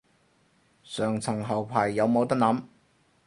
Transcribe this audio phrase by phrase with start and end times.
[0.83, 2.63] 上層後排有冇得諗